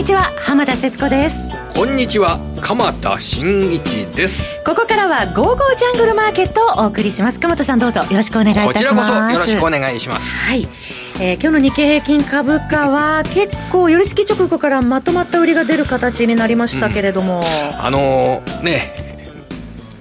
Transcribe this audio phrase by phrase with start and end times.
[0.00, 1.54] にちは浜田節子です。
[1.74, 4.42] こんにちは鎌田新一です。
[4.64, 7.38] ここからはゴーゴージャングルマーケットをお送りします。
[7.38, 8.72] 鎌田さんどうぞよろしくお願いいたします。
[8.72, 10.34] こちらこそよろしくお願いします。
[10.34, 10.66] はい。
[11.20, 19.09] えー、今日の日経平均株価は結構寄り付き直後からまとまった売りが出る形になりましたけれども、うん、あのー、ね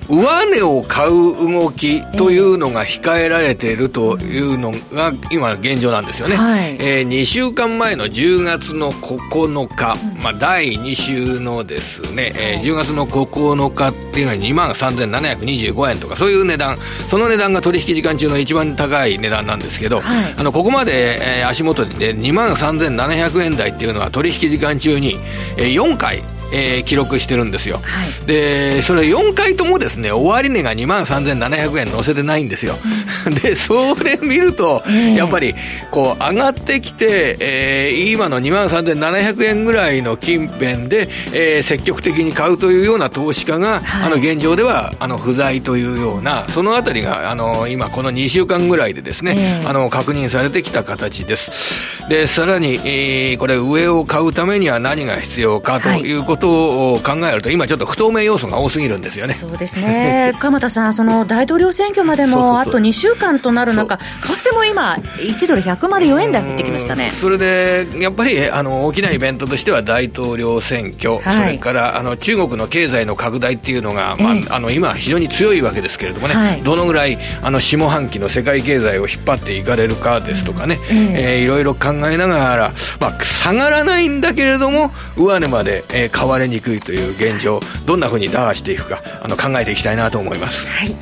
[0.09, 1.11] 上値を買う
[1.51, 16.77] 動きというのが控えられているというのが今現状なんですよね、はい、えー、2週間前の10月の9日、まあ、第2週のですね、えー、10月の9日っていうのは2万3725円とかそういう値段。
[17.09, 25.19] その値段が取引時間中の一番高い値段なんですけど、はい、あのここまで、えー、足元で、ね、2万3700円台っていうのは取引時間中に、
[25.57, 32.75] えー、4回えー、記録してるんですよ、はい、でそれ4回ともですね終値が2万3700円載せてないんですよ、
[33.41, 34.81] でそれ見ると、
[35.15, 35.55] やっぱり
[35.91, 51.89] こう上がってきて、えー、今の2万3700円ぐらいの近辺で、えー、積極的に買うというような投資家が、はい、あの現状ではあの不在というようなそのあたりがあの今この2週間ぐらいでですね、あの確認されてきた形です。
[52.09, 59.33] でさらに、えー、これ上を買うためには何が必要かということことを考えると、今ちょっと不透明要素が多すぎるんですよね。
[59.33, 60.33] そうですね。
[60.39, 64.03] 鎌田さん、その大統領選挙までもあと2週間となる中、為
[64.49, 67.11] 替も今、1ドル104円台入ってきましたね。
[67.11, 90.95] それで、やっぱりあの大きなイベントとしては大統領選挙、はい、それからあの中国の経済の拡大っていうのが、まあ、あの今、非常に強いわけですけれどもね、はい、どのぐらいあの下半期の世界経済を引っ張っていかれるかですとかね、えー、えー、いろいろ考えながら、まあ、下がらないんだけれども、上値まで、えー、買われにくいという現状どんなふうに打破していくかあの考えていきたいなと思います、はい。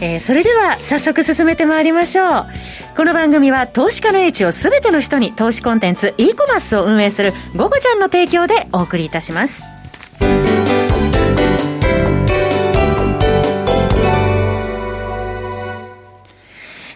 [0.00, 2.46] えー、それでは早速進めてまいりましょう。
[2.96, 9.81] この番組は投資家の英知を全ての人に投資コンテンツ e コマースを運営する「ゴゴちゃん」の提供でお送りいたします。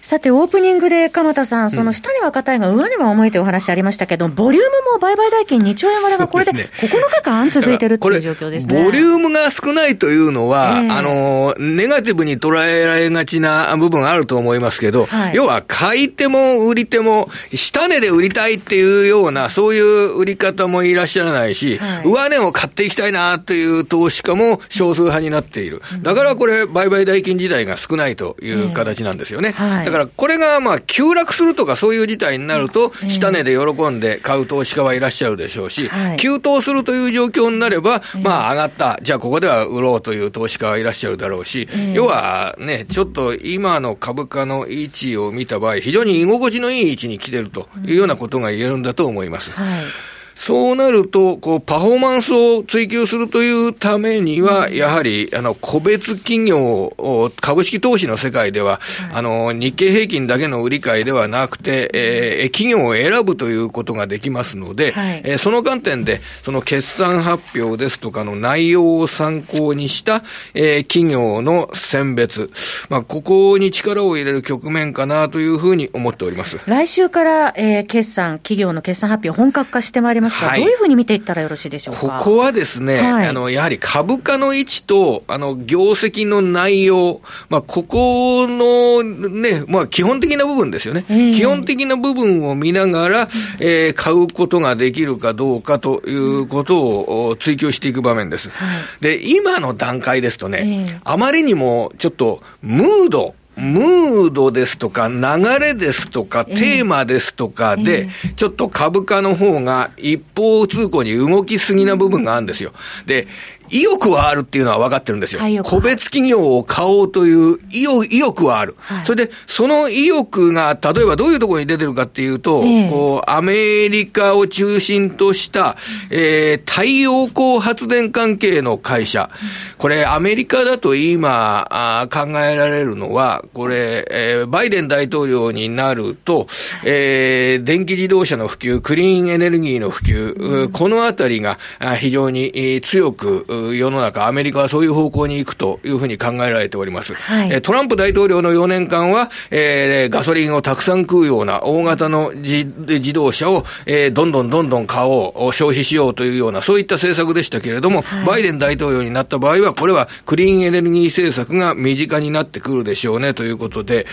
[0.06, 6.68] さて、オープニングで鎌田さん、その下には硬いが上には重いというお話ありましたけど、ボリュームも売買代金2兆円割れがこれで9
[7.10, 8.84] 日間続いてるっていう状況ですね。
[8.84, 25.82] ボリュームが少ないというのは、えー、あの、ネガティブに捉えられがちな部分あると思いますけど、はい、要は買い手も売り手も、下値で売りたいっていうような、そういう売り方もいらっしゃらないし、はい、上値を買っていきたいなという投資家も少数派になっている。
[26.02, 29.48] だからこれ、売買代金自体が少ないという形なんですよね。
[29.48, 49.50] えーはいからこれがまあ急落するとかそういう事態になると、下値で喜んで買う投資家はいらっしゃるでしょうし、急騰するという状況になれば、まあ上がった、じゃあここでは売ろうという投資家はいらっしゃるだろうし、要はね、ちょっと今の株価の位置を見た場合、非常に居心地のいい位置に来てるというようなことが言えるんだと思います。
[49.52, 56.92] はいそうなると、こう、パフォーマンスを追求するというためには、やはり、あの、個別企業
[57.40, 58.80] 株式投資の世界では、
[59.12, 70.22] あの、日経平均だけの売り買いではなくて、えー、企業を選ぶということができますので、はい、えー、その観点で、その決算発表ですとかの内容を参考にした、
[70.54, 72.50] えー、企業の選別、
[72.90, 76.58] まあ、ここに力を入れる局面かなというふうに思っております。
[76.66, 82.18] 来週から、えー、決算、企業の決算発表本格化してまいりますますか、はい、どういうふうに見ていったらよろしいでしょうか？
[82.18, 91.04] ここはですね、はい、あの、やはり株価の位置と、あの、業績の内容、まあ、ここのね、まあ、基本的な部分ですよね。
[91.08, 93.28] えー、基本的な部分を見ながら、
[93.60, 98.50] えー、買うことができるかどうかということを追求していく場面です。
[98.50, 98.64] は
[99.00, 105.24] い、で、今の段階ですとね、えー、あまりにもちょっと、ムード、ムードですとか、流
[105.58, 112.72] れですとか、テーマですとかで、ちょっと株価の方が一方通行に動きすぎな部分があるんですよ。
[113.06, 113.26] で、
[113.70, 115.40] 意欲はあるっていうのは分かってるんですよ。
[115.64, 119.06] 個別企業を買おうという意欲はある、はい。
[119.06, 125.76] それで、その意欲が、例えばどういうところに出てるかっていうと、えー、こう、アメリカを中心とした、
[126.10, 129.30] えー、太陽光発電関係の会社。
[129.78, 136.46] これ、アメリカだと今、あ考えられるのは、これ、えー、バイデン大統領になると、
[136.84, 141.58] えー、電気自動車の普及、クリーンエネルギーの普及、うん、このあたりが
[141.98, 147.14] 非常に強く、世の中、アメリカはそういう方向に行くというふうに考えられております。
[147.14, 164.06] はい、トランプ大統領の4年間は、えー、ガソリンをたくさん食うような大型の自動車を、えー、どんどんどんどん買おう、消費しようというような、そういった政策でしたけれども、はい、バイデン大統領になった場合は、これはクリーンエネルギー政策が身近になってくるでしょうねということで、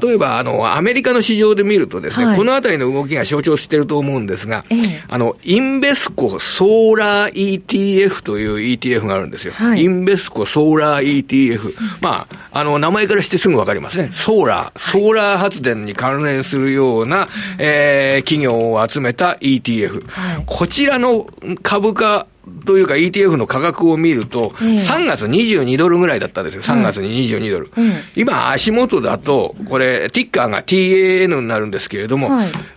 [0.00, 9.52] 例えば、あの、アメリカの市場で見るとですね、はい、このあたりの動きが象徴していると思うんですが、ええ、あの、インベスコソーラー ETF という ETF があるんですよ。
[9.52, 11.66] はい、インベスコソーラー ETF。
[11.66, 14.10] うん、まあ、あの、名前からしてすぐわかりますね。
[14.12, 17.28] ソーラー、ソーラー発電に関連するような、
[17.58, 20.04] えー、企業を集めた ETF。
[20.46, 21.26] こちらの
[21.62, 22.26] 株価
[22.64, 26.62] というか ETF の価格を見ると、3月22ドルぐらいだったんですよ。
[26.62, 27.70] 3月に22ドル。
[28.16, 32.30] 今、足元だと、これ、ティッカーが TAN になるんですけれども、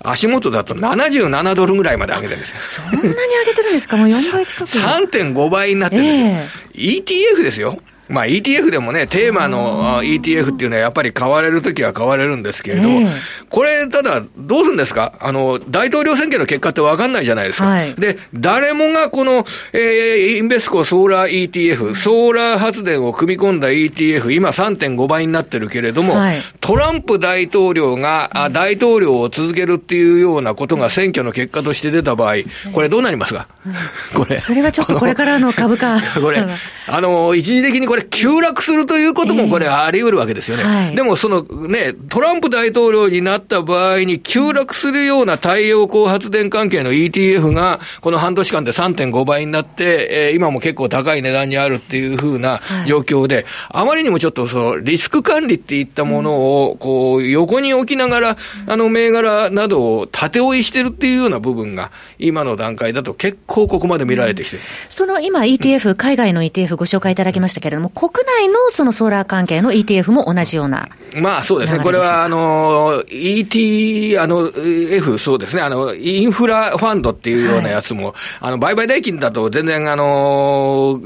[0.04, 2.84] 足元だと77ドルぐらいまで上げてるんですよ。
[2.90, 3.14] そんなに上
[3.46, 3.98] げてるんですか？
[3.98, 4.70] もう4倍近く。
[4.70, 7.36] 3.5倍になってるんですよ。
[7.38, 7.80] ETF ですよ。
[8.10, 13.10] まあ ETF でもね、テーマの ETF っていうのはやっぱり買われるときは買われるんですけれども、えー、
[13.50, 15.14] これ、ただ、どうするんですか？
[15.20, 17.68] あの、大統領選挙の結果ってわかんないじゃないですか。
[17.68, 32.36] はい、で、誰もがこの、えー、インベスコソーラー ETF、ソーラー発電を組み込んだ ETF、今3.5倍になってるけれども、はい、トランプ大統領が、あ大統領を続けるっていうようなことが選挙の結果として出た場合、
[32.74, 33.48] これどうなりますか、
[34.14, 34.36] これ。
[34.38, 36.00] それはちょっとこれからの株価。
[36.22, 36.46] これ、
[36.88, 40.64] あの、一時的にこれ急落するということもこれあり得るわけですよね。
[40.64, 64.64] えーはい、でもそのね、トランプ大統領になった場合に急落するような太陽光発電関係の ETF がこの半年間で3.5倍になって、えー、今も結構高い値段にあるっていうふうな状況で、はい、あまりにもちょっとそのリスク管理っていったものをこう横に置きながら、あの銘柄などを縦追いしてるっていうような部分が今の段階だと結構ここまで見られてきてる。
[64.90, 70.90] その今 ETF、海外の ETF ご紹介いただきましたけれども、国内のそのソーラー関係の ETF も同じような。
[71.16, 71.80] まあそうですね。
[71.80, 75.62] これはあの、ET、あの、F、そうですね。
[75.62, 81.00] あの、インフラファンドっていうようなやつも、はい、あの、売買代金だと全然あの、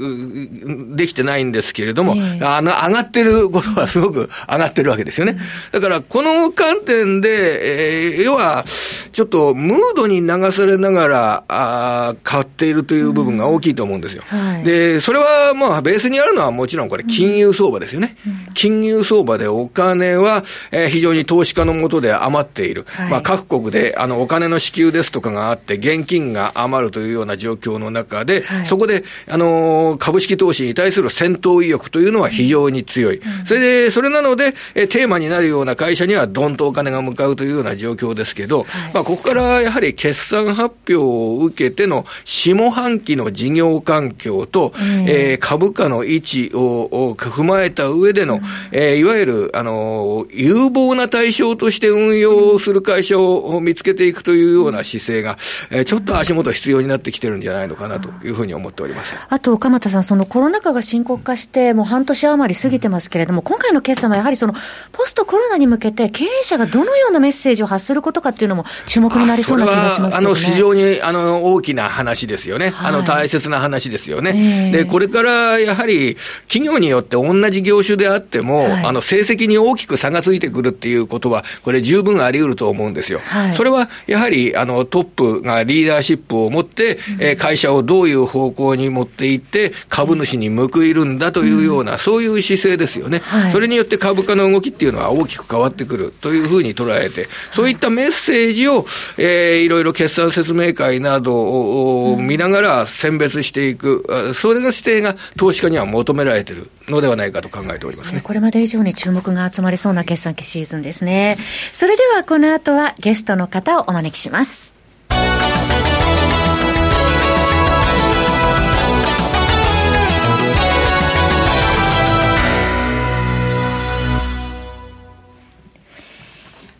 [0.96, 5.38] できてないんですけれども、えー、あの、上がってることはすごく上がってるわけですよね。
[5.72, 8.64] だから、この観点で、えー、要は、
[9.12, 14.22] ちょっとムードに流されながら、あ買っているという部分が大きいと思うんですよ。
[14.32, 18.16] うんはい、で、それはまあ、ベースにあるのはもちろんこれ、金融相場ですよね。
[18.54, 22.86] 金融相場でお金は、えー、非常に投資家のもとで余っている。
[22.88, 33.16] はい、まあ、各国で、あの、お金の支給ですとかがあって、現金が余るというような状況の中で、はい、そこで、あのー、株式投資に対する戦闘意欲というのは非常に強い。
[33.16, 48.40] うん、それで、それなので、えー、テーマになるような会社にはどんとお金が向かうというような状況ですけど、はい、まあ、ここからやはり決算発表を受けての下半期の事業環境と、うん、えー、株価の位置を踏まえた上での、
[48.72, 55.36] えー、いわゆる、あの、有望な対象として運用する会社を見つけていくというような姿勢が、
[55.70, 59.14] えー、ちょっと足元必要になってきてるんじゃないのかなというふうに思っております。
[59.28, 64.54] あと、岡又さん、そのコロナ禍が深刻化して、もう半年余り過ぎてますけれども、今回の決算はやはりその、
[64.92, 72.70] ポストコロナに向けて経営者がどのようなメッセージを発することかっていうのも注目になりそうな気がします、ね、あの、非常に、あの、大きな話ですよね。
[72.70, 74.32] はい、あの、大切な話ですよね。
[74.36, 76.16] えー、で、これからやはり、
[76.48, 83.20] 企業によって同じ業種であっても、はい、あの、成績に大きく差がついてくるっていうことは、これ十分あり得ると思うんですよ。
[83.22, 93.20] はい、それは、やはり、あの、トップがリーダーシップを持って、うん、えー、会社をどういう方向に持っていって、株主に報いるんだというような、うん、そういう姿勢ですよね。
[93.24, 98.86] はい、それによって株価の動きっていうのは大きく変わってくるというふうに捉えて、そういったメッセージを、
[99.18, 108.20] えー、いろいろ決算説明会などを見ながら選別していく、それが姿勢が投資家には求められているのではないかと考えておりますね。
[108.22, 111.36] これまで以上に注目が集まりそうな決算期シーズンですね。
[111.72, 114.74] それではこの後はゲストの方をお招きします。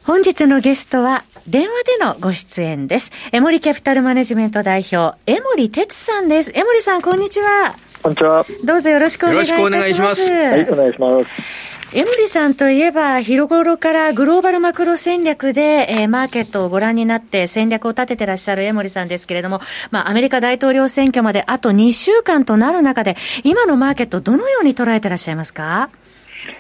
[0.05, 3.13] 本日のゲストは電話でのご出演です。
[3.31, 6.51] エモリキャピタルマネジメント代表、江森哲さんです。
[6.55, 7.77] 江森さん、こんにちは。
[8.03, 8.45] こんにちは。
[8.65, 9.61] どうぞよろしくお願いいたします。
[9.63, 10.31] よろしくお願いします。
[10.31, 11.27] はい、お願いします。
[11.95, 25.89] 江森さんといえば、広頃からグローバルマクロ戦略で、えー、マーケットをご覧になって戦略を立ててらっしゃる江森さんですけれども、まあ、アメリカ大統領選挙まであと2週間となる中で、今のマーケット、どのように捉えてらっしゃいますか？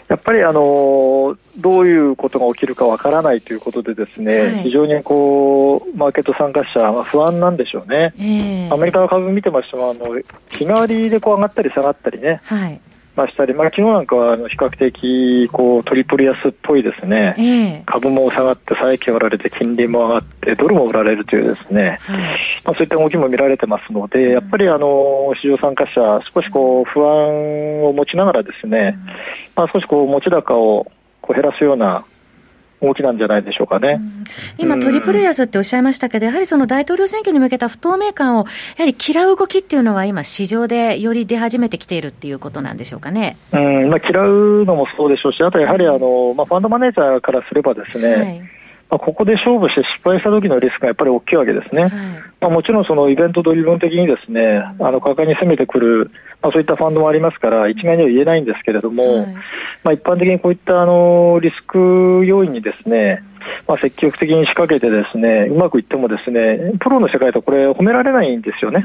[0.08, 10.18] やっぱりあのどういうことが起きるかわからないということでですね、はい、非常にこうマーケット参加者は不安なんでしょうね、えー、アメリカの株見てましてもあの
[10.50, 12.80] 日替わりでこう上がったり下がったりね、はい、
[13.18, 22.20] ましたり、まあ昨日なんかは比較的こうトリプル安っぽいですね、えー、株も下がって債券売られて金利も上がってドルも売られるというですね、はい、
[22.64, 28.96] まあそういった動きも見られてますので、やっぱりあの市場参加者少しこう不安を持ちながらですね、
[29.56, 30.86] まあ少しこう持ち高を
[31.20, 32.04] こう減らすような
[32.80, 34.24] 動きなんじゃないでしょうかね、うん、
[34.58, 43.36] 今、トリプル安っておっしゃいましたけど、やはりその大統領選挙に向けた不透明感をやはり嫌う動きっていうのは、今、市場でより出始めてきているっていうことなんでしょうかね。
[43.52, 43.90] うん。
[43.90, 48.57] まあ、嫌うのもそうでしょうし、あとやはりあの、まあ、ファンドマネージャーからすればですね、はい
[48.90, 51.82] まあ、ここで勝負して失敗した時のリスクがやっぱり大きいわけですね。
[51.82, 51.90] はい、
[52.40, 59.26] まあ、もちろんそのイベントドリブン的にですね、あの、果敢に攻めてくる、まあ、そういったファンドもありますから、一概には言えないんですけれども、はい、
[59.84, 63.22] まあ、一般的にこういったあの、リスク要因にですね、
[63.66, 68.84] まあ、積極的に仕掛けてですね、うまくいってもですね、プロの世界とこれ褒められないんですよね。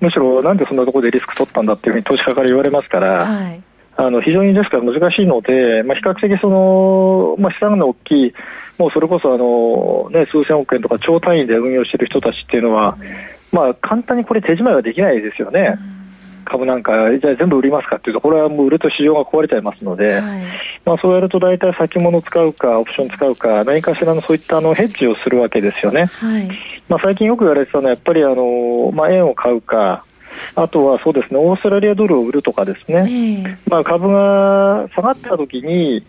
[0.00, 3.62] むしろなんでそんなところでリスク取ったんだっていうふうに投資家から言われますから、はい
[4.00, 8.34] あの非常にですから難しいので、まあ、比較的その、まあ、資産の大きい、
[8.78, 12.96] もうそれこそあの、ね、数千億円とか超単位で運用している人たちっていうのは、
[13.52, 15.78] まあ、簡単にこれ、手締まいはできないですよね。
[16.46, 20.22] 株なんか、じゃあ全部売りますかっていうと、これはもう売ると市場が壊れちゃいますので、はい、
[20.86, 26.06] まあ、そうやると大体先物使うか、オプション使うか、何かしらのそういったあのヘッジをするわけですよね。
[26.06, 26.48] はい、
[26.88, 30.04] まあ、最近よく言われてたのは、やっぱりあの、まあ、円を買うか、
[30.54, 36.04] あとはそうですね、オーストラリアドルを売るとかですね、えー、まあ、株が下がった時に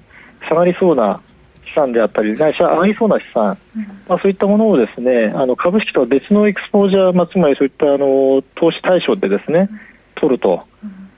[0.47, 1.21] 下がりそうな
[1.65, 9.69] 資産であったり、ないし上がりそうな資産、うん、まあ、そういったものをですね、あの株式とは別のエクスポージャー、まあ、つまりそういったあの投資対象でですね、
[10.15, 10.65] 取ると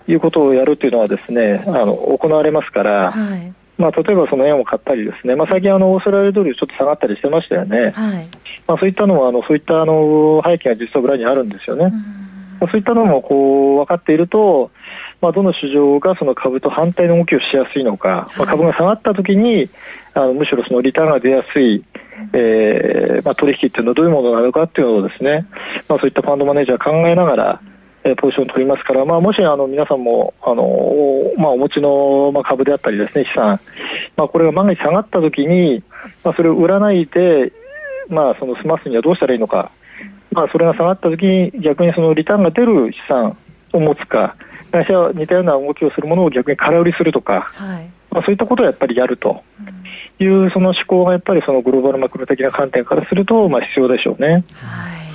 [0.08, 7.92] いうことをやるというのはですね、あの行われますから、はい、まあ、例えばその円を買ったりですね、まあ、最近あのオーストラリアドルちょっと下がったりしてましたよね。
[7.92, 8.28] はい、
[8.68, 11.86] まあ、そういったのはあのそういったあの背景が実は裏にあるんですよね。
[11.86, 12.33] うん
[12.68, 14.72] そういったのもこう分かっていると、
[15.22, 19.70] まあ、どの市場がその株と反対の動きをしやすいのか、まあ、株が下がったときに
[20.14, 21.84] あのむしろそのリターンが出やすい、
[22.34, 25.48] えーまあ、取引っていうのはどういうものなのかっていうのをですね、
[25.88, 27.62] まあ、そういったファンドマネージャー考えながら、
[28.04, 30.64] えー、ポジションを取りますから、まあ、もしあの皆さんもあの、
[31.38, 33.60] まあ、お持ちの、まあ、株であったりですね資産、
[34.18, 35.84] まあ、これが万が一下がったときに、
[36.24, 37.54] まあ、それを売らないで、
[38.10, 39.72] まあ、その済ますにはどうしたらいいのか。
[40.34, 43.38] まあ、それが下がったときに逆にそのリターンが出る資産
[43.74, 44.36] を持つか、
[44.72, 49.44] 会社は似たような動きをするものを逆に空売りするとか、はい、まあ、そういったことをやっぱりやると。
[50.20, 54.44] いう、その思考がやっぱりそのグローバルマクロ的な観点からすると、まあ、必要でしょうね。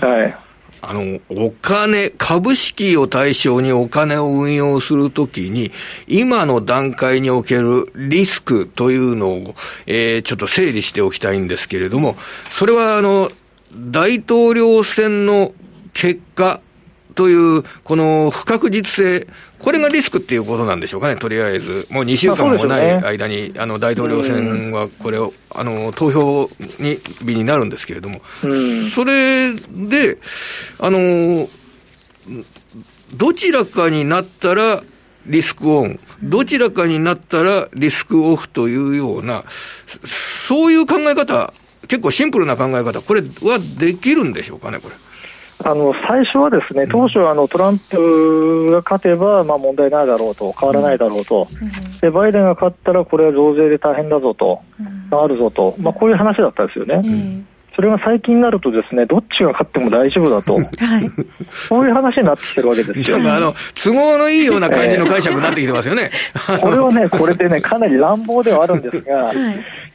[0.01, 0.37] はい、はい。
[0.81, 5.73] あの、お金、株式を対象にお金を運用するときに、
[6.07, 9.55] 今の段階におけるリスクというのを、
[9.87, 12.15] えー、ちょっと整理しておきたいんですけれども、
[12.51, 13.29] それはあの、
[13.75, 15.53] 大統領選の
[15.93, 16.61] 結果
[17.15, 19.27] という、この不確実性、
[19.59, 21.89] これがリスクっていうことなんでしょうかね、とりあえず。
[21.91, 26.49] もう2週間もない間に、あの、大統領選はこれを、あの、投票
[26.79, 28.21] に、日になるんですけれども、
[28.95, 30.19] それで、
[30.79, 31.49] あの、
[33.17, 34.83] どちらかになったら、
[35.27, 39.45] リスクオン、どちらかになったらリスクオフというような、
[40.47, 41.53] そういう考え方
[41.89, 44.95] 結構シンプルな考え方、これはできるんでしょうかね、これ。
[45.65, 57.03] あの最初はですね当初あの、トランプが勝てば、まあ、問題ないだろうと、変わらないだろうと、うん、でバイデンが勝ったら、これは増税で大変だぞと、うん、あるぞと、まあ、こういう話だったんですよね。
[57.05, 57.47] うん
[57.79, 60.55] それが最近になるとですね、どっちが勝っても大丈夫だと。
[60.55, 61.09] はい。
[61.49, 63.19] そういう話になってきてるわけですよ。
[63.33, 66.11] あの、都合のいいような感じの解釈になってきてますよね。
[66.61, 69.37] これはね、これでね、かなり乱暴ではあるんですが、はい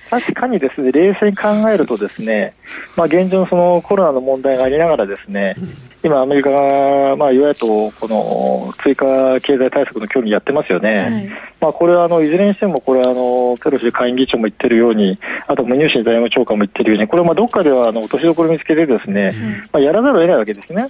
[0.09, 2.53] 確かにですね、冷静に考えるとですね、
[2.95, 5.55] まあ現状そのコロナの問題がありながらですね、
[6.03, 10.95] 今アメリカが、まあ、与野党、この追加経済対策の協議やってますよね。
[10.97, 11.29] はい、
[11.61, 15.17] まあこれはあの、いずれにしても、これはあの、ペロシ下院議長も言ってるように、
[15.47, 19.33] あと、無入信財務長官も言ってるように、これはまあどっかではあの落としどころ見つけてですね、
[19.71, 20.87] まあやらざるを得ないわけですね。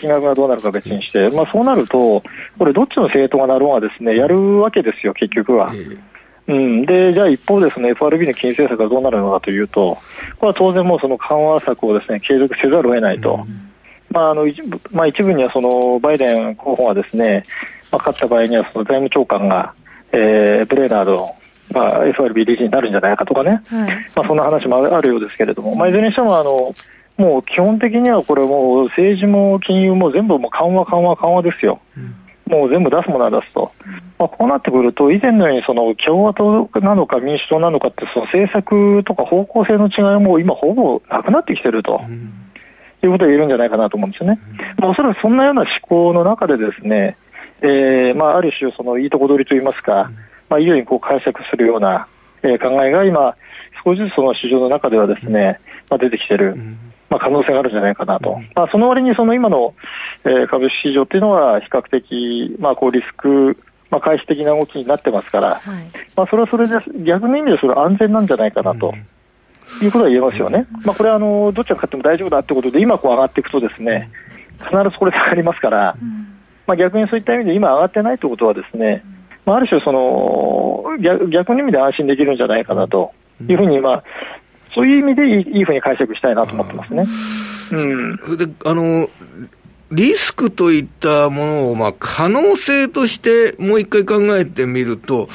[0.00, 1.28] 金額がどうなるか別にして。
[1.28, 2.22] まあそうなると、
[2.58, 5.70] これどっちの政党がなろうがですね、やるわけですよ、結局は。
[6.46, 9.96] うん、でじゃあ一方でその FRB の金融政策がどうなるのかというと、
[10.38, 13.72] これは当然もうその緩和策をですね継続せざるを得ないと、うん、
[14.10, 17.44] まああの一部まあ、一部にはそのバイデン候補はですね、
[17.90, 19.72] まあ、勝った場合にはその財務長官が、
[20.12, 21.34] えー、ブレーナード
[21.72, 26.74] まあ、FRB 理事になるんじゃないかとかね、はい、まあ、そんな話もあるようですけれども、まあ、いずれにしてもあの、
[27.16, 31.80] もう基本的にはこれもう政治も金融も全部もう緩和、緩和、緩和ですよ。
[31.96, 32.14] うん。
[32.46, 33.72] もう全部出すものは出すと、
[34.18, 42.00] まあ、こうなってくると、以前のようにその共和党なのか民主党なのかって、その政策とか方向性の違いも今、ほぼなくなってきてると。
[43.06, 44.40] いうことが言えるんじゃないかなと思うんですよね。
[44.78, 47.16] まあ、おそらくそんなような思考の中でですね、
[47.60, 50.10] えーまあ、ある種、そのいいとこ取りといいますか、
[50.48, 52.06] まあ、いいようにこう解釈するような、
[52.42, 53.36] えー、考えが今、
[53.84, 56.56] 少しずつその市場の中ではですね、まあ、出てきてる。
[57.10, 59.74] まあ、可能性があるんじゃないかなと、まあ、その割にその今の、
[60.24, 63.58] えー、株式市場というのは、比較的、まあ、こうリスク、
[63.94, 65.84] まあ、回避的な動きになってますから、はい、
[66.16, 66.74] まあ、それはそれで、
[67.04, 68.92] 逆の意味でそれは安全なんじゃないかなと。
[69.82, 74.10] いうことは言えますよね、まあ、これはあのどっちが勝っても大丈夫だってことで、今こう上がっていくと、ですね
[74.58, 75.96] 必ずこれで上がりますから、
[76.66, 79.02] まあ、逆にそういった意味で今上がってないということは、ですね、
[79.46, 83.12] まあ、ある種その逆、逆の意味で安心できるんじゃないかなと
[83.48, 84.04] いうふうに、まあ、
[84.74, 87.04] そういう意味でいいいいふうに解釈したいなと思ってますね。
[87.72, 89.08] うん、であの
[89.90, 95.28] リスクといったものを、まあ、可能性としてもう一回考えてみると、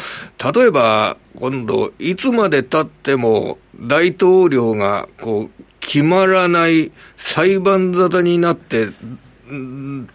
[0.54, 8.90] 例えば、今度、いつまで経っても大統領が、こう、決まらない裁判沙汰になって、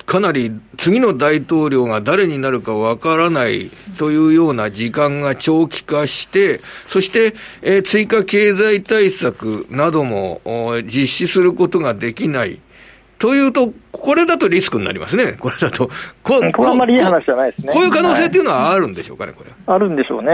[0.06, 10.40] かなり次の大統領が誰になるかわからないというような時間が長期化して、そして、えー、追加経済対策なども
[10.84, 12.60] 実施することができない。
[13.18, 15.32] というと、これだとリスクになりますね。
[15.38, 15.88] これだと。
[16.22, 17.72] ここれあんまりいい話じゃないですね。
[17.72, 19.50] こういう可能性っていうのはあるんでしょうかね、これ。
[19.66, 20.30] あるんでしょうね。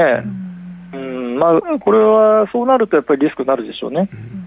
[0.92, 4.08] うん、まあ、これはそうなるとやっぱりリスクになるでしょうね。
[4.12, 4.40] うん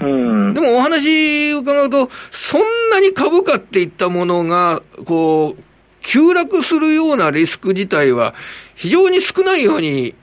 [0.00, 0.06] う
[0.50, 2.60] ん、でもお話伺うと、そん
[2.90, 5.62] なに株価っていったものが、こう、
[6.02, 8.34] 急落するようなリスク自体は、
[8.74, 10.14] 非常に少ないように、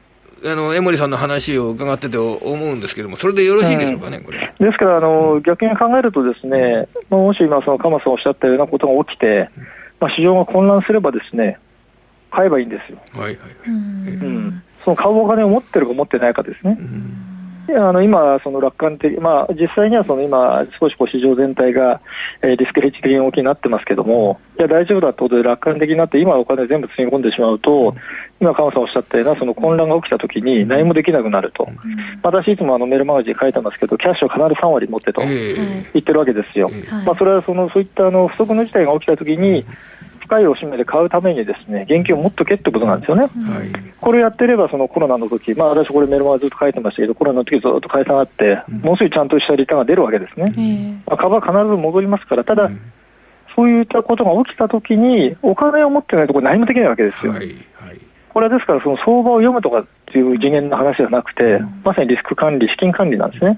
[0.46, 4.39] あの、江森さんの話を伺ってて思うんですけれども、それでよろしいでしょうかね、うん、これ。
[4.60, 9.50] ですから、あの、逆に考えるとですね、もし今、その鎌さんおっしゃったようなことが起きて、
[10.00, 11.60] まあ、市場が混乱すればですね、
[12.32, 13.00] 買えばいいんですよ。
[13.13, 14.15] はいはいはい。
[14.15, 14.63] うん。
[14.84, 16.77] その買うお金を持ってるか持ってないかですね。
[16.79, 17.37] うん
[17.76, 22.02] あの今、その楽観的、まあ、実際にはその今、少しこう市場全体が、
[22.42, 27.94] えー、リスクヘッジ的な動きになってますけども、いや、大丈夫だってことで楽観的になって、今、お金全部積み込んでしまうと、
[28.40, 31.68] 今、川さんおっしゃったような、その混乱が起きたときに何もできなくなると、
[32.24, 36.70] 私、いつもあのメールマガジン書いてますけど、キャッシュを必ず3割持ってと言ってるわけですよ。
[37.06, 39.66] まあ、それはそのそういったあの不測の事態が起きたときに、
[40.28, 52.82] 深いおしめで買うためにですね現金を持っとけってことなんですよね、はい、これやってればそのコロナの時まあ私これメルマガずっと書いてましたけどコロナの時ずっと買い下がって、もうすぐちゃんとしたリターンが出るわけですね、うん、まあ、株は必ず戻りますからただ、うん、
[53.56, 58.00] そういったことが起きた時にお金を持ってないところ何もできないわけですよ、はいはい、
[58.38, 63.58] これはですからその相場を読むとかっていう次元の話じゃなくて、うん、まさにリスク管理、資金管理なんですね。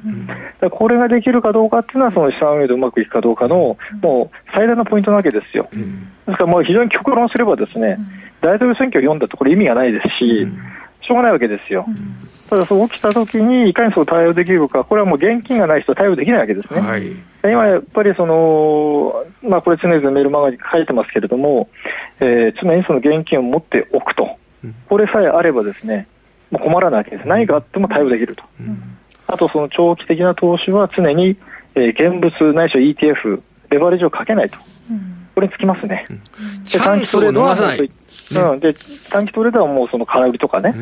[0.61, 5.67] うん、これができるかどうかっていうのは、その資産運用でうまくいくかどうかの、もう最大のポイントなわけですよ。
[5.73, 7.97] うん、ですから、もう非常に極論すればですね、
[8.39, 10.47] 大統領選挙を読んだとこれ意味がないですし、
[11.01, 11.85] しょうがないわけですよ。
[12.49, 16.79] ただ、そう起きたときに、いかにそう対応できるか、これはもう現金がない人は対応できないわけですね。
[16.79, 17.03] はい、
[17.43, 21.67] 今やっぱりその、まあ、これ常々メールマガジン書いてますけれども、
[22.21, 24.38] えー、常にその現金を持っておくと。
[24.87, 26.07] これさえあればですね、
[26.51, 27.27] もう困らないわけです。
[27.27, 28.43] 何があっても対応できると。
[29.27, 31.37] あと、その長期的な投資は常に、
[31.75, 34.57] えー、現物ないしは ETF、レバレージをかけないと。
[35.35, 36.05] これにつきますね。
[36.71, 38.73] で短期トレードは、うん、で
[39.09, 40.73] 短期トレードはもうその空売りとかね、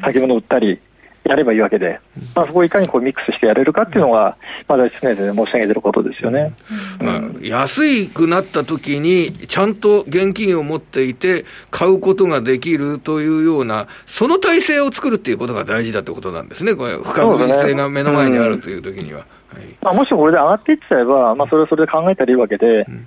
[0.00, 0.80] 先物売ったり、
[1.24, 2.00] やればいいわけで、
[2.34, 4.36] まあ、そこをいかにこうミックスしてやれるかっていうのが、
[4.68, 6.54] まだ常々申し上げてることですよね。
[7.00, 19.20] まあ、安くなった時に、ちゃんと現金を持っていて、買うことができるというような、その体制を作るっていうことが大事だってことなんですね、これ、不確実性が目の前にあるという時には。
[19.20, 19.24] は
[19.60, 23.06] い、まあ、もしこれで上がっていっちゃえば、まあ、それはそれで考えたらいいわけで、うん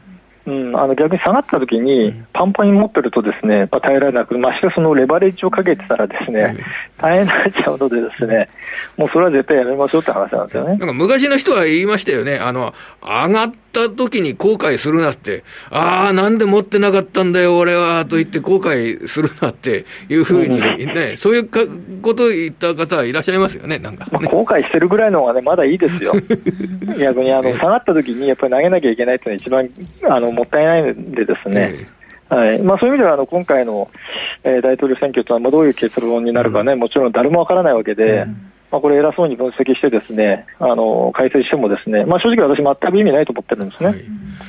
[0.50, 6.58] うん、あの逆に下がったときに、パンパンに持ってるとですね、まあ、耐えられなく、ましてそのレバレッジをかけてたらですね、
[6.98, 8.50] 大変になっちゃうのでですね、
[8.98, 10.70] もうそれは絶対やめましょうって話なんですよね。
[10.70, 21.60] なんか昔の人は言いましたよね、あの、上がった時に後悔するなって、ああ、なんで持ってなかったんだよ、俺は、と言って後悔するなっていうふうにね、そういうか
[22.02, 26.14] ことを言った方いらっしゃいますよね、なんか、ね、まあ、後悔してるぐらいの方がね、まだいいですよ。
[27.00, 31.74] 逆にあの、下がった時にやっぱり投げなきゃいけないっていうのは一番、あの、もったいないんでですね、
[32.30, 32.62] はい。
[32.62, 33.90] まあ、そういう意味ではあの今回の、
[34.44, 43.90] えー、大統領選挙というのは、まあ、どういう結論になるかね、うん、もちろん誰もわからないわけで、うん、まあ、これ、偉そうに分析して、ですねあの改正しても、ですね、まあ、正直私、全く意味ないと思ってるんですね。
[43.90, 44.00] はい、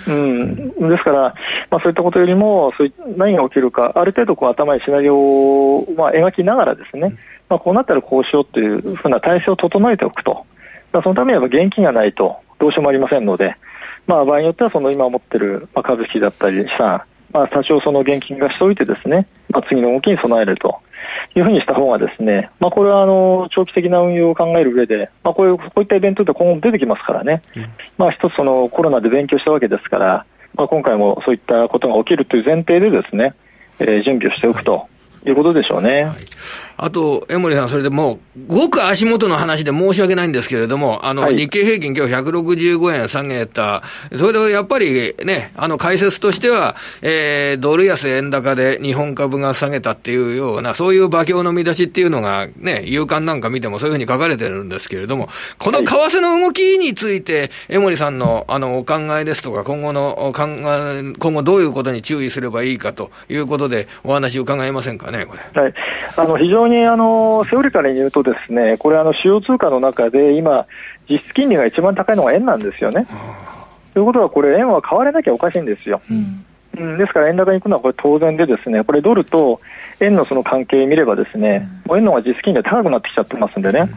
[0.09, 1.35] うん、ですから、
[1.71, 7.17] まあ、そういったことよりも、そうい何が起きるか、ある程度こう頭にシナリオを、まあ、描きながらですね、
[7.49, 10.45] まあ、こうなったらこうしようというふうな体制を整えておくと、
[10.93, 13.57] まあ、そのためには現金がないとどうしようもありませんので、
[14.07, 20.81] まあ、場合によってはその今持ってる、まあ、株式だったり資産、まあ、多少その現金化しておいてですね、まあ、次の動きに備えると
[21.35, 27.67] いうふうにした方がですね、まあ、これはあの長期的な運用を考える上で、まあ、こういうこういったイベントって今後も出てきますからね、うん、
[27.99, 33.35] まあ、一つそのコロナで勉強したわけですから、まあ、今回もそういったことが起きるという前提でですね、
[33.79, 34.89] えー、準備をしておくと。
[35.27, 36.05] いうことでしょうね。
[36.05, 36.15] はい
[36.83, 43.83] あと、江森さん、それでもう、ごく足元の話で申し訳ないんですけれども、あの、はい、日経平均今日165円下げた。
[44.17, 65.61] それでやっぱりね、あの、解説としては、えー、ドル安円高で日本株が下げたっていうような、そういう馬況の見出しっていうのがね、夕刊なんか見てもそういうふうに書かれてるんですけれども、この為替の動きについて、江森さんの、あの、お考えですとか、今後の考え、今後どういうことに注意すればいいかということで、お話伺えませんかね、これ。
[65.61, 65.75] はい。
[66.17, 70.67] あの、非常にあのセオリカルに言うと、ですねこれ、あの主要通貨の中で今、
[71.09, 73.07] 実質金利が一番高いのが円なんですよね。
[73.95, 76.01] ということは、これ、円は買われなきゃおかしいんですよ。
[76.11, 76.45] うん。
[76.79, 79.61] うん、ですから円高に行くのはこれ当然で、ですねこれ、ドルと
[80.01, 83.91] 円のその関係見れば、ですね、もう円の方が実質金利が高くなってきちゃってますんでね、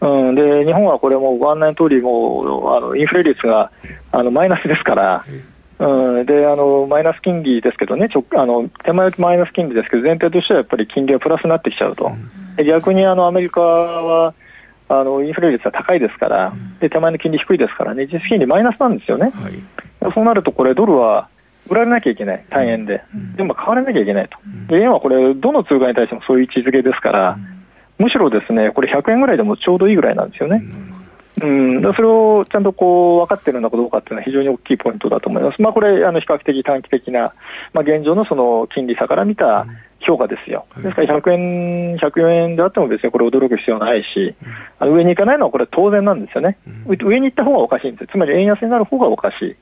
[0.00, 3.70] うん、で日本はこれもご案内の通りもあのインフレ率が
[4.12, 5.44] あのマイナスですから、うん、
[5.78, 12.10] であのマイナス金利ですけどね、ちょあの手前マイナス金利ですけど、前提としてはやっぱり金利はプラスになってきちゃうと、
[12.58, 14.34] うん、逆にあのアメリカは
[14.88, 21.28] あのインフレ率は高いですから、で手前の金利低いですからね、実質金利マイナスなんですよね、はい、そうなると、これ、ドルは
[21.68, 23.02] 売られなきゃいけない、単円で、
[23.36, 24.38] でも買われなきゃいけないと、
[24.68, 27.38] で円はこれ、どの通貨に対してもそういう位置づけですから、
[27.98, 30.56] むしろですねこれ、100円ぐらいでもちょうどいいぐらいなんですよね。
[30.56, 30.97] うん、
[31.40, 35.60] それをちゃんとこう分かってるのかどうかっていうのは非常に大きいポイントだと思います。
[35.60, 37.34] まあ、これ、あの比較的短期的な、
[37.72, 39.66] まあ、現状のその金利差から見た
[40.00, 40.66] 評価ですよ。
[40.76, 44.34] ですから100円、104円であっても別にこれ驚く必要ないし、
[44.80, 46.58] 上に行かないのはこれ当然なんですよね。
[46.86, 48.12] 上に行った方がおかしいんです。
[48.12, 49.56] つまり円安になる方がおかしい。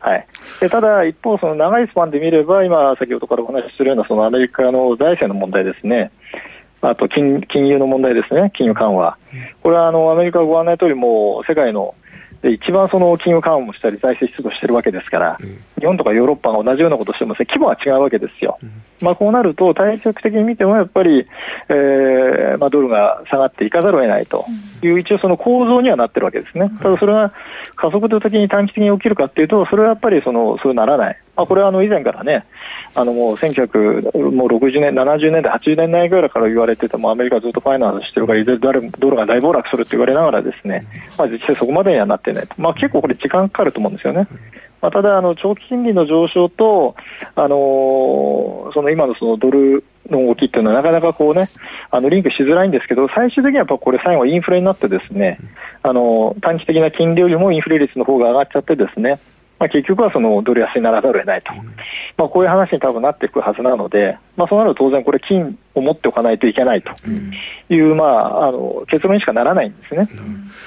[0.00, 0.26] はい、
[0.60, 6.12] でただ、一方、その長いスパンで見れば、今、先ほどからお話しするようなそのアメリカの財政の問題ですね、
[6.80, 9.18] あと金金融の問題ですね、金融緩和、
[9.62, 11.94] これはあのアメリカがご案内通り、も世界の
[12.42, 15.38] で一番その金融緩和もしたり、財政出動してるわけですから、
[15.78, 18.58] 日本とかヨーロッパが同じようなことをしても、規模は違うわけですよ。
[19.00, 21.26] まあ、こうなると、対極的に見ても、やっぱり、
[21.68, 24.44] えーまあ、ドルが下がっていかざるを得ないと
[24.82, 26.70] いう、一応その構造にはなってるわけですね。
[26.80, 27.32] ただそれが
[27.74, 31.18] 加速度的に短期的に起きるかっていうと、それはやっぱりそのそうならない。
[31.38, 32.44] あ、これはあの以前からね、
[32.96, 40.84] あのもう1960年、70年代、80年代ぐらいから言われてても、アメリカずっとファイナンスしてるから、いずれドルが大暴落するって言われながら、ですね、
[41.16, 44.26] まあ、実際そこまでにはなってないと、まあ、結構これ、時間かかると思うんですよね。
[44.80, 46.96] まあ、ただあの、長期金利の上昇と、
[47.36, 51.48] あのー、その今のそのドルの動きっていうのは、なかなかこうね、
[51.90, 55.38] あのリンクしづらいんですけど、最終的にはやっぱこれ、最後、インフレになって、ですね、
[55.82, 59.20] あの短期的な金利よりもインフレ率の方が上がっちゃって、ですね、
[59.58, 61.52] まあ、結局はそのドル安にならざるを得ないと、
[62.16, 66.90] まあ、こういう話に多分なっていくはずなので、まあ、そうなると当然、これ、金を持っておかないといけないと。
[67.70, 70.08] いう、まあ、あの結論にしかならないんですね。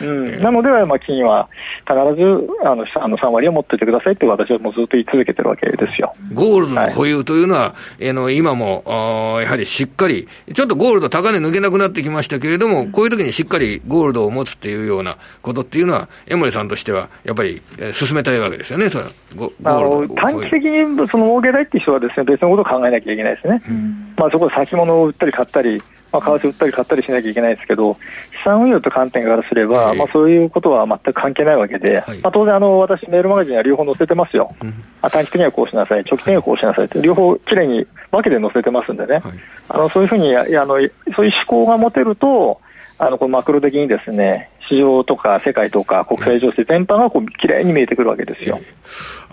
[0.02, 1.50] うん、なのでは、まあ、金は
[1.88, 6.14] 必ずあのあの3割を持っていてくださいって私はもうずっと言い続けてるわけですよ。
[6.34, 23.62] ゴールドの保有というのは、はい、あの今もあやはりしっかり、ちょっとゴールド高値抜けなくなってきましたけれども、こういう時にしっかりゴールドを持つっていうようなことっていうのは、江森さんとしてはやっぱり、えー、進めたいわけですよね、それゴあの短期的にその儲けたいっていう人はです、ね、別のことを考えなきゃいけないですね。
[23.68, 27.98] うん、まあ、そこで先物を売ったり買ったりまあ、為替売ったり買ったりしなきゃいけないですけど、
[28.32, 39.24] 資産運用と観点からすれば、まあ、そういうことは全く関係ないわけで、はい、まあ、当然あの、私、メールマガジンは両方載せてますよ、うん、短期的にはこうしなさい、長期的にはこうしなさいって、両方きれいに分けて載せてますんでね、はい、
[39.70, 42.60] あのそういうふうにあの、そういう思考が持てると、
[43.00, 48.60] あのこのマクロ的にですね、市場とか世界とか国際情勢全般がこう綺麗に見えてくるわけですよ。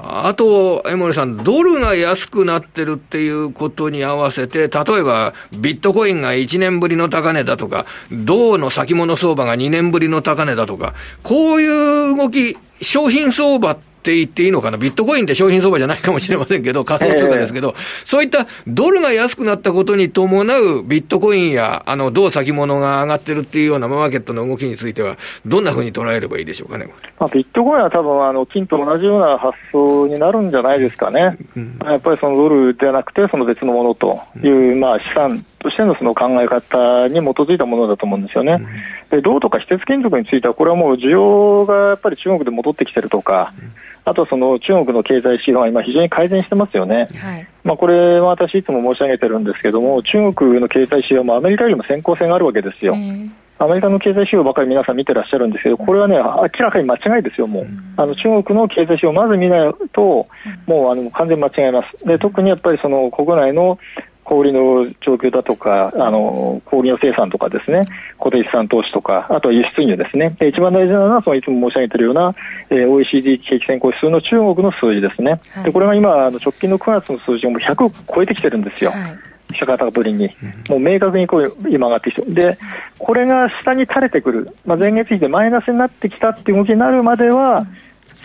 [0.01, 4.69] あと、江森さん、ドルが安くなってるっていうことに合わせて、例え
[5.03, 26.87] ばビットコインが1年ぶりの高値だとか、銅の先物相場が2年ぶりの高値だとか、こういう動き、商品相場って言っていいのかな、ビットコインって商品相場じゃないかもしれませんけど、仮想通貨ですけど、そういったドルが安くなったことに伴うビットコインや、あの、銅先物が上がってるっていうようなマーケットの動きについては、どんなふうに捉えればいいでしょうかね？
[27.19, 31.37] まあ、ビットコインは多分、あの、金と同じような発想になるんじゃないですかね。
[31.57, 38.59] うん、やっぱりそのドルではなくて、その別のものという、まあ、資産としてのその考え方に基づいたものだと思うんですよね。
[39.11, 43.53] で銅とか非鉄金属については、これはもう需要がやっぱり中国で戻ってきてるとか、
[44.09, 52.97] あとその中国の経済指標が今、非常に改善してますよね、はい、まあ、これは私、いつも申し上げてるんですけども、中国の経済指標もアメリカよりも先行性があるわけですよ。
[53.61, 57.67] アメリカの経済指標ばかり皆さん見てらっしゃるんですけど、これはね、明らかに間違いですよ、もう。
[57.97, 60.29] あの中国の経済指標をまず見ないと、
[60.67, 62.07] もうあの完全に間違います。
[62.07, 63.79] で、特にやっぱりその国内の
[64.29, 67.87] 小売の状況だとか、あの小売の生産とかですね、
[68.19, 72.35] 固定資産投資とか、あとは輸出入ですね、一番大事なのは、そのいつも申し上げているような、
[72.69, 78.91] えー、OECD 景気先行指数の中国の数字ですね、はい、でこれが今、あの直近の9月の数字がもう100を超えてきてるんですよ。
[78.91, 79.19] はい。
[79.59, 80.29] 下方ぶりに、
[80.69, 82.59] もう明確にこう今上がってきて、で
[82.99, 87.67] これが下に垂れてくる、まあ、前月比でマイナスになってきたっていう動きになるまでは、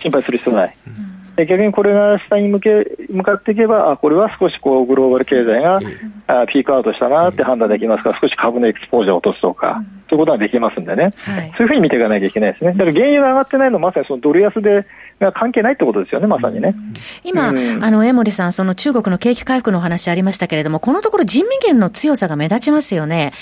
[0.02, 0.76] 心配する必要ない。
[0.86, 0.94] うん。
[0.96, 5.80] で逆にこれが下に向け向かっていけば、あこれは少しこうグローバル経済が、
[6.28, 12.74] あピークアウトしたなって判断できますから、少し株のエクスポージャーを落とすとか、そういうことができますんでね、はい、そういうふうに見ていかなきゃいけないですね。
[12.74, 14.86] だから原油が上がってないのはまさにそのドル安で
[15.34, 16.76] 関係ないってことですよね、まさにね。
[17.24, 23.34] 今、うん、あの、江森さん、その中国の景気回復のお話ありましたけれども、このところ人民元の強さが目立ちますよね。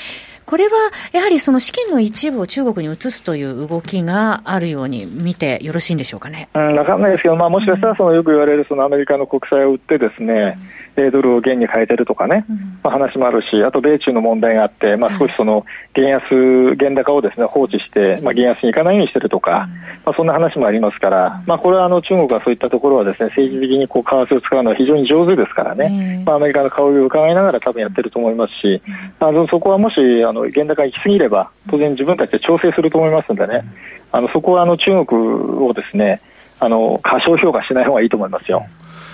[0.52, 0.72] これは
[1.14, 6.50] やはりその資金の一部を中国に移すという動きがあるように見てよろしいんでしょうかね。
[6.54, 10.60] うん、わかんないですけど、まあ、もしかしたらそのよく言われるそのアメリカの国債を売ってですね、
[10.98, 19.70] うん、ドルを元に変えてるとかね、うん、まあ、話もあるし、あと米中の問題があって、まあ、少しその原安、原高をですね放置して、まあ、原安にいかないようにしてるとか、
[20.06, 28.82] まあ、そんな話もありますから、まあ、これはあの中国はそういったところはですね政治的にこう為替を使うのは非常に上手ですからね、まあ、アメリカの顔を伺いながら多分やってると思いますし、
[29.20, 33.64] あのそこはもしあの原高行き過ぎれば、当然自分たちで調整すると思いますのでね、
[34.12, 35.22] あのそこはあの中国
[35.66, 36.22] をですね、
[36.60, 38.66] あの過小評価しない方がいいと思いますよ。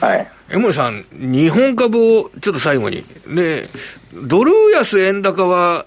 [0.02, 0.28] はい。
[0.50, 3.04] 江森さん、日本株をちょっと最後に。
[3.28, 3.64] で、
[4.28, 5.86] ドル安円高は、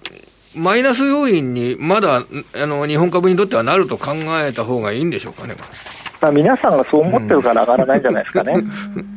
[0.55, 5.55] マイナス要因にまだ、あの、日本株にとってはなると考えた方がいいんでしょうかね、
[6.21, 8.55] まあ、皆さんがそう思ってるから上がらないんじゃないですかね。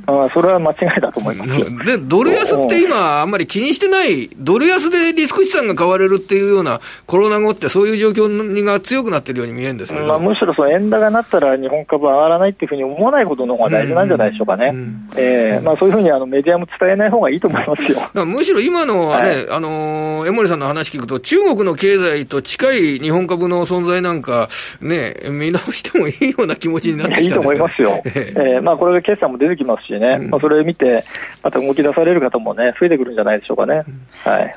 [0.06, 1.86] あそれは間違いだと思います。
[1.86, 14.72] で、ドル安って今、あんまり気にしてない、ドル安でリスク資産が買われるっていうようなコロナ後ってそういう状況が強くなってるように見えるんですけど、まあ、むしろその円高になったら日本株上がらないっていうふうに思わないことの方が大事なんじゃないでしょうかね。
[14.74, 18.26] うんうん、えー、まあ、そういうふうにあのメディアも伝えない方がいいと思いますよ。
[18.26, 24.50] むしろ今のはね、はい、あのー、江森さんの話聞くと、中国の経済と近い日本株の存在なんか、
[24.82, 28.01] ね、見直してもいいような気持ちになっていいと思いますよ。
[28.06, 31.03] えー、まあ、これで決算も出てきますしね、うん、まあ、それを見て、
[31.43, 33.84] また動き出される方もね、増えてくるんじゃないでしょうかね。
[34.23, 34.56] はい。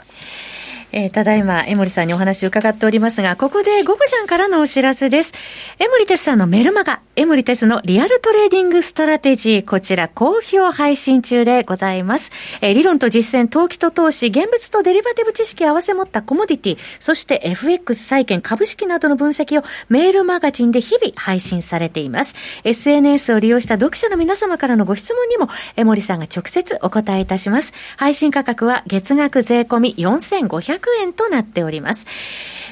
[0.93, 5.35] えー、ただいま、江森さんにお話を伺っておりますが、ここでゴゴジャンからのお知らせです。
[5.79, 12.31] 江守哲さんのメルマガ、江守哲のリアルトレーディングストラテジー、こちら好評配信中でございます。
[12.61, 22.37] えー、理論と実践、投機と投資、現物とデリバティブ知識を合わせ持ったコモディティ、そして FX 債券、株式などの分析をメールマガジンで日々配信されています。
[22.65, 27.73] SNS を利用した読者の皆様からのご質問にも、江守さんが直接お答えいたします。
[27.97, 32.07] 配信価格は月額税込み4500 500円となっております。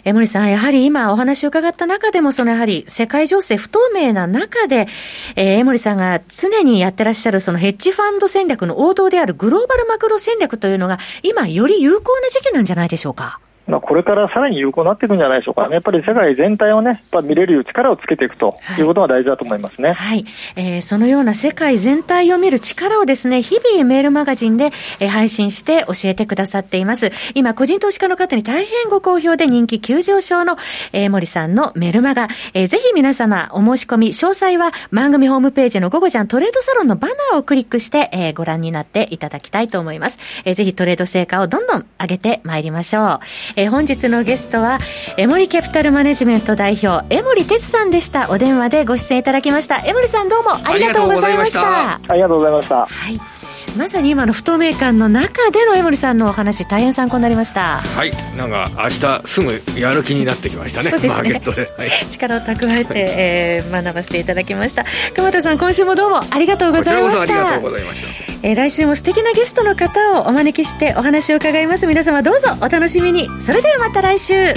[0.05, 4.87] 江森さん、やはり今お話を伺った中でも、そのやはり世界情勢不透明な中で、
[5.35, 13.41] えー、江森さんが常にやってらっしゃるそのヘッジファンド戦略の王道であるグローバルマクロ戦略というのが、今より有効な時期なんじゃないでしょうか？
[13.67, 19.93] まあ、これからさらに有効になっていくんじゃないでしょうか、ね、やっぱり世界全体をね、やっぱ見れる力をつけていくということが大事だと思いますね。
[19.93, 27.11] はい、はい、えー、そのような世界全体を見る力をですね、日々メールマガジンで、えー、配信して教えてくださっています。
[27.35, 30.57] 今、個人投資家の方に大変ご好評で人気急上昇の、
[30.93, 40.19] えー、森さんのメルマガ、えー、ぜひ皆様お申し込み、詳細は番組ホームページの午後じゃんトレードサロンのバナーをクリックして、えー、ご覧になっていただきたいと思います。
[40.45, 43.21] えー、ぜひトレード成果をどんどん上げてまいりましょ
[43.54, 43.54] う。
[43.57, 44.81] えー、本日のゲゲストは
[45.17, 48.31] エモリキャピタルマネジメント代表江森哲さんでした。
[48.31, 49.79] お電話でご出演いただきました。
[49.87, 51.95] 江森さんどうもありがとうございました。
[51.95, 52.87] ありがとうございました。
[52.87, 53.34] はい
[53.77, 57.83] まさに今の不透明感の中での江森さんのお話大変参考になりました。
[57.83, 58.13] はい。
[58.37, 60.93] なんか明日すぐやる気になってきましたね。
[60.93, 61.09] ね。
[61.09, 64.85] マーケットで、 はい、力を蓄えて、えー、学ばせていただきました。
[65.17, 67.23] 熊田さん今週もどうもありがとうございました。
[67.23, 68.09] ありがとうございました、
[68.43, 71.87] えー、来週も素敵なゲストの方をお招きしてお話を伺います。
[71.89, 73.29] 皆様どうぞお楽しみに。
[73.41, 74.55] それではまた来週。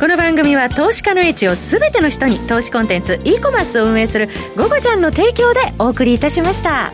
[0.00, 6.92] この番組は投資家の位置を全ての人に投資コンテンツ e コマースを運営する「ゴゴちゃん」の提供でお送りいたしました。